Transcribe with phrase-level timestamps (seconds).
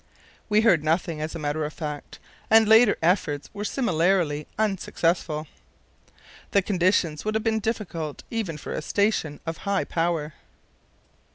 [0.49, 2.17] We heard nothing, as a matter of fact,
[2.49, 5.45] and later efforts were similarly unsuccessful.
[6.49, 10.33] The conditions would have been difficult even for a station of high power.